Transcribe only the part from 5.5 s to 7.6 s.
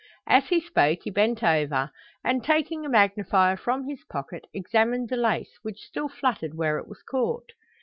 which still fluttered where it was caught.